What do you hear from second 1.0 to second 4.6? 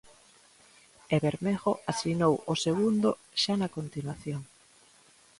E Bermejo asinou o segundo xa na continuación.